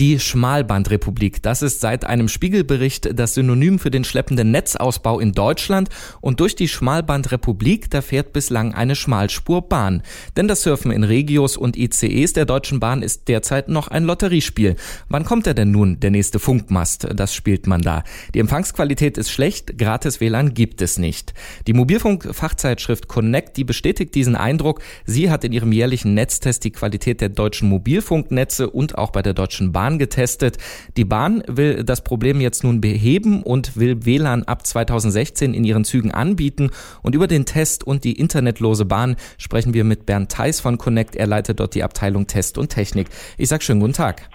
[0.00, 5.90] Die Schmalbandrepublik, das ist seit einem Spiegelbericht das Synonym für den schleppenden Netzausbau in Deutschland
[6.22, 10.02] und durch die Schmalbandrepublik, da fährt bislang eine Schmalspurbahn.
[10.38, 14.76] Denn das Surfen in Regios und ICEs der Deutschen Bahn ist derzeit noch ein Lotteriespiel.
[15.10, 17.06] Wann kommt er denn nun, der nächste Funkmast?
[17.14, 18.02] Das spielt man da.
[18.32, 21.34] Die Empfangsqualität ist schlecht, gratis WLAN gibt es nicht.
[21.66, 24.80] Die Mobilfunk-Fachzeitschrift Connect, die bestätigt diesen Eindruck.
[25.04, 29.34] Sie hat in ihrem jährlichen Netztest die Qualität der deutschen Mobilfunknetze und auch bei der
[29.34, 30.58] Deutschen Bahn Bahn getestet.
[30.96, 35.84] Die Bahn will das Problem jetzt nun beheben und will WLAN ab 2016 in ihren
[35.84, 36.70] Zügen anbieten.
[37.02, 41.16] Und über den Test und die internetlose Bahn sprechen wir mit Bernd Theis von Connect.
[41.16, 43.08] Er leitet dort die Abteilung Test und Technik.
[43.36, 44.28] Ich sage schönen guten Tag.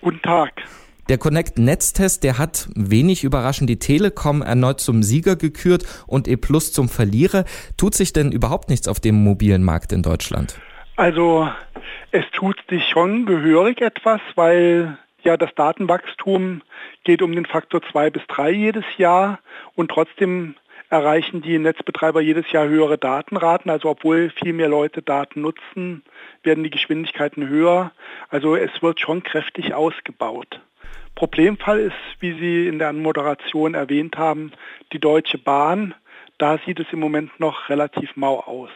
[0.00, 0.52] Guten Tag.
[1.10, 6.36] Der Connect Netztest, der hat wenig überraschend die Telekom erneut zum Sieger gekürt und E
[6.36, 7.44] Plus zum Verlierer.
[7.76, 10.58] Tut sich denn überhaupt nichts auf dem mobilen Markt in Deutschland?
[10.98, 11.48] Also
[12.10, 16.62] es tut sich schon gehörig etwas, weil ja das Datenwachstum
[17.04, 19.38] geht um den Faktor 2 bis 3 jedes Jahr
[19.76, 20.56] und trotzdem
[20.90, 23.70] erreichen die Netzbetreiber jedes Jahr höhere Datenraten.
[23.70, 26.02] Also obwohl viel mehr Leute Daten nutzen,
[26.42, 27.92] werden die Geschwindigkeiten höher.
[28.28, 30.60] Also es wird schon kräftig ausgebaut.
[31.14, 34.50] Problemfall ist, wie Sie in der Moderation erwähnt haben,
[34.92, 35.94] die Deutsche Bahn.
[36.38, 38.70] Da sieht es im Moment noch relativ mau aus.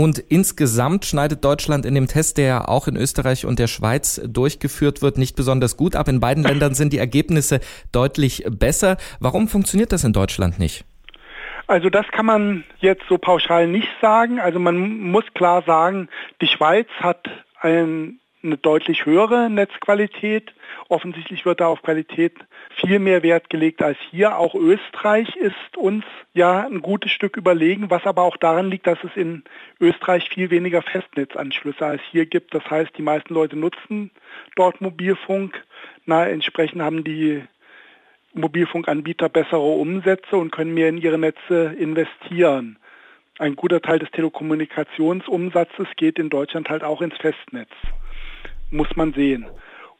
[0.00, 5.02] Und insgesamt schneidet Deutschland in dem Test, der auch in Österreich und der Schweiz durchgeführt
[5.02, 6.08] wird, nicht besonders gut ab.
[6.08, 7.60] In beiden Ländern sind die Ergebnisse
[7.92, 8.96] deutlich besser.
[9.20, 10.86] Warum funktioniert das in Deutschland nicht?
[11.66, 14.40] Also das kann man jetzt so pauschal nicht sagen.
[14.40, 16.08] Also man muss klar sagen,
[16.40, 17.28] die Schweiz hat
[17.60, 20.54] ein eine deutlich höhere Netzqualität.
[20.88, 22.34] Offensichtlich wird da auf Qualität
[22.76, 24.38] viel mehr Wert gelegt als hier.
[24.38, 28.98] Auch Österreich ist uns ja ein gutes Stück überlegen, was aber auch daran liegt, dass
[29.04, 29.44] es in
[29.78, 32.54] Österreich viel weniger Festnetzanschlüsse als hier gibt.
[32.54, 34.10] Das heißt, die meisten Leute nutzen
[34.56, 35.62] dort Mobilfunk.
[36.06, 37.42] Na, entsprechend haben die
[38.32, 42.78] Mobilfunkanbieter bessere Umsätze und können mehr in ihre Netze investieren.
[43.38, 47.70] Ein guter Teil des Telekommunikationsumsatzes geht in Deutschland halt auch ins Festnetz
[48.70, 49.46] muss man sehen.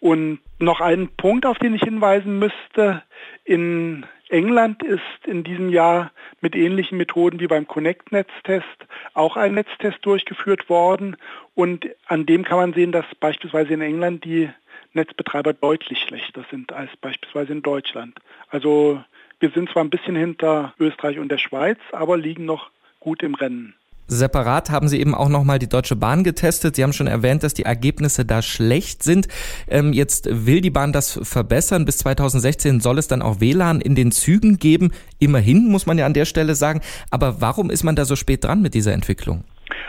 [0.00, 3.02] Und noch ein Punkt, auf den ich hinweisen müsste.
[3.44, 8.66] In England ist in diesem Jahr mit ähnlichen Methoden wie beim Connect-Netztest
[9.12, 11.16] auch ein Netztest durchgeführt worden.
[11.54, 14.48] Und an dem kann man sehen, dass beispielsweise in England die
[14.92, 18.18] Netzbetreiber deutlich schlechter sind als beispielsweise in Deutschland.
[18.48, 19.02] Also
[19.38, 22.70] wir sind zwar ein bisschen hinter Österreich und der Schweiz, aber liegen noch
[23.00, 23.74] gut im Rennen.
[24.10, 26.76] Separat haben Sie eben auch nochmal die Deutsche Bahn getestet.
[26.76, 29.28] Sie haben schon erwähnt, dass die Ergebnisse da schlecht sind.
[29.68, 31.84] Ähm, jetzt will die Bahn das verbessern.
[31.84, 34.92] Bis 2016 soll es dann auch WLAN in den Zügen geben.
[35.18, 36.80] Immerhin, muss man ja an der Stelle sagen.
[37.10, 39.44] Aber warum ist man da so spät dran mit dieser Entwicklung?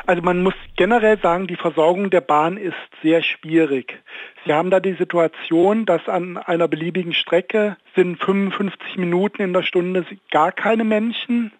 [0.06, 4.02] Also man muss generell sagen, die Versorgung der Bahn ist sehr schwierig.
[4.46, 9.64] Sie haben da die Situation, dass an einer beliebigen Strecke sind 55 Minuten in der
[9.64, 11.52] Stunde gar keine Menschen.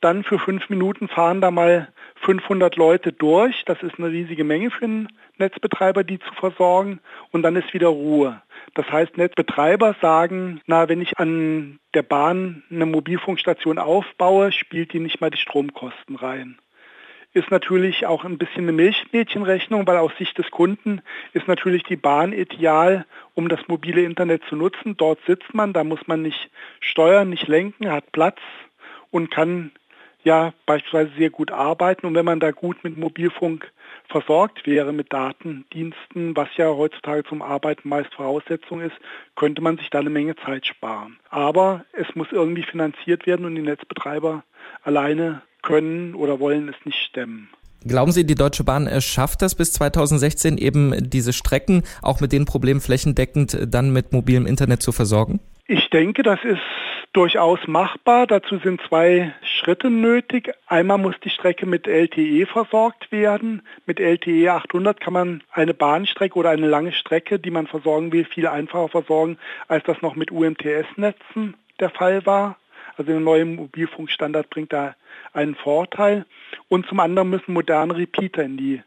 [0.00, 3.64] Dann für fünf Minuten fahren da mal 500 Leute durch.
[3.66, 5.08] Das ist eine riesige Menge für einen
[5.38, 7.00] Netzbetreiber, die zu versorgen.
[7.32, 8.42] Und dann ist wieder Ruhe.
[8.74, 15.00] Das heißt, Netzbetreiber sagen, na, wenn ich an der Bahn eine Mobilfunkstation aufbaue, spielt die
[15.00, 16.58] nicht mal die Stromkosten rein.
[17.32, 21.96] Ist natürlich auch ein bisschen eine Milchmädchenrechnung, weil aus Sicht des Kunden ist natürlich die
[21.96, 24.96] Bahn ideal, um das mobile Internet zu nutzen.
[24.96, 28.38] Dort sitzt man, da muss man nicht steuern, nicht lenken, hat Platz
[29.10, 29.72] und kann
[30.24, 32.06] ja beispielsweise sehr gut arbeiten.
[32.06, 33.70] Und wenn man da gut mit Mobilfunk
[34.08, 38.96] versorgt wäre, mit Datendiensten, was ja heutzutage zum Arbeiten meist Voraussetzung ist,
[39.36, 41.18] könnte man sich da eine Menge Zeit sparen.
[41.30, 44.42] Aber es muss irgendwie finanziert werden und die Netzbetreiber
[44.82, 47.48] alleine können oder wollen es nicht stemmen.
[47.86, 52.46] Glauben Sie, die Deutsche Bahn schafft das bis 2016 eben diese Strecken auch mit den
[52.46, 55.40] Problemen flächendeckend dann mit mobilem Internet zu versorgen?
[55.66, 56.60] Ich denke, das ist
[57.14, 58.26] durchaus machbar.
[58.26, 60.52] Dazu sind zwei Schritte nötig.
[60.66, 63.62] Einmal muss die Strecke mit LTE versorgt werden.
[63.86, 68.24] Mit LTE 800 kann man eine Bahnstrecke oder eine lange Strecke, die man versorgen will,
[68.24, 72.58] viel einfacher versorgen, als das noch mit UMTS-Netzen der Fall war.
[72.96, 74.94] Also der neue Mobilfunkstandard bringt da
[75.32, 76.26] einen Vorteil.
[76.68, 78.82] Und zum anderen müssen moderne Repeater in die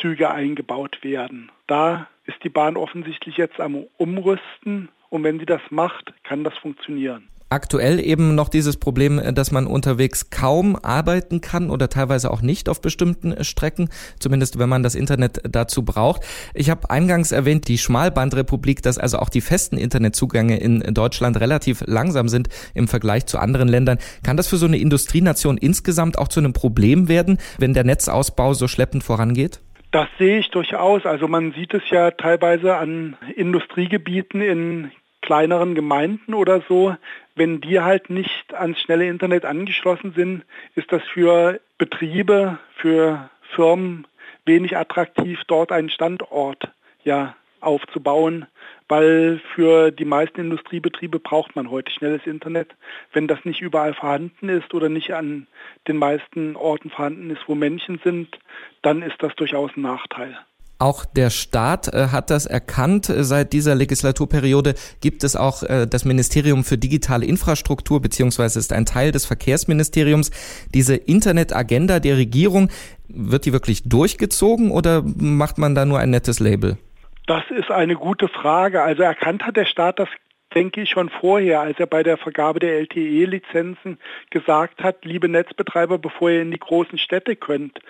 [0.00, 1.50] Züge eingebaut werden.
[1.66, 6.56] Da ist die Bahn offensichtlich jetzt am Umrüsten und wenn sie das macht, kann das
[6.58, 12.42] funktionieren aktuell eben noch dieses Problem, dass man unterwegs kaum arbeiten kann oder teilweise auch
[12.42, 16.22] nicht auf bestimmten Strecken, zumindest wenn man das Internet dazu braucht.
[16.52, 21.84] Ich habe eingangs erwähnt, die Schmalbandrepublik, dass also auch die festen Internetzugänge in Deutschland relativ
[21.86, 23.98] langsam sind im Vergleich zu anderen Ländern.
[24.24, 28.54] Kann das für so eine Industrienation insgesamt auch zu einem Problem werden, wenn der Netzausbau
[28.54, 29.60] so schleppend vorangeht?
[29.92, 31.06] Das sehe ich durchaus.
[31.06, 34.90] Also man sieht es ja teilweise an Industriegebieten in
[35.24, 36.96] kleineren Gemeinden oder so.
[37.34, 40.44] Wenn die halt nicht ans schnelle Internet angeschlossen sind,
[40.74, 44.06] ist das für Betriebe, für Firmen
[44.44, 46.70] wenig attraktiv, dort einen Standort
[47.04, 48.46] ja, aufzubauen,
[48.86, 52.74] weil für die meisten Industriebetriebe braucht man heute schnelles Internet.
[53.14, 55.46] Wenn das nicht überall vorhanden ist oder nicht an
[55.88, 58.38] den meisten Orten vorhanden ist, wo Menschen sind,
[58.82, 60.38] dann ist das durchaus ein Nachteil.
[60.84, 63.06] Auch der Staat äh, hat das erkannt.
[63.06, 68.84] Seit dieser Legislaturperiode gibt es auch äh, das Ministerium für digitale Infrastruktur, beziehungsweise ist ein
[68.84, 70.30] Teil des Verkehrsministeriums.
[70.74, 72.68] Diese Internetagenda der Regierung,
[73.08, 76.76] wird die wirklich durchgezogen oder macht man da nur ein nettes Label?
[77.26, 78.82] Das ist eine gute Frage.
[78.82, 80.10] Also erkannt hat der Staat das
[80.54, 83.98] denke ich schon vorher, als er bei der Vergabe der LTE-Lizenzen
[84.28, 87.80] gesagt hat, liebe Netzbetreiber, bevor ihr in die großen Städte könnt,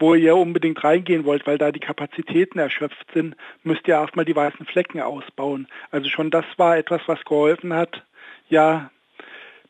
[0.00, 4.34] wo ihr unbedingt reingehen wollt, weil da die Kapazitäten erschöpft sind, müsst ihr erstmal die
[4.34, 5.68] weißen Flecken ausbauen.
[5.90, 8.02] Also schon das war etwas, was geholfen hat,
[8.48, 8.90] ja,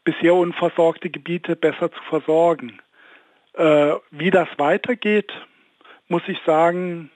[0.05, 2.81] bisher unversorgte Gebiete besser zu versorgen.
[3.55, 5.33] Äh, wie das weitergeht,
[6.09, 7.11] muss ich sagen,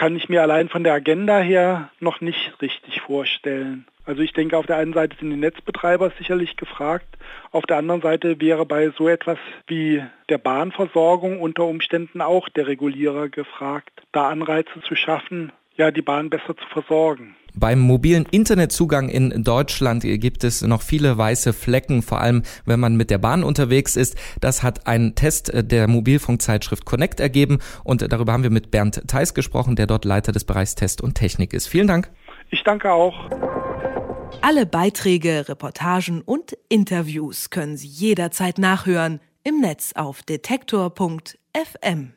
[0.00, 3.84] kann ich mir allein von der Agenda her noch nicht richtig vorstellen.
[4.06, 7.18] Also ich denke, auf der einen Seite sind die Netzbetreiber sicherlich gefragt,
[7.50, 9.36] auf der anderen Seite wäre bei so etwas
[9.66, 16.02] wie der Bahnversorgung unter Umständen auch der Regulierer gefragt, da Anreize zu schaffen, ja, die
[16.02, 17.34] Bahn besser zu versorgen.
[17.54, 22.96] Beim mobilen Internetzugang in Deutschland gibt es noch viele weiße Flecken, vor allem wenn man
[22.96, 24.16] mit der Bahn unterwegs ist.
[24.40, 29.34] Das hat ein Test der Mobilfunkzeitschrift Connect ergeben und darüber haben wir mit Bernd Theis
[29.34, 31.66] gesprochen, der dort Leiter des Bereichs Test und Technik ist.
[31.66, 32.10] Vielen Dank.
[32.50, 33.28] Ich danke auch.
[34.42, 42.12] Alle Beiträge, Reportagen und Interviews können Sie jederzeit nachhören im Netz auf detektor.fm.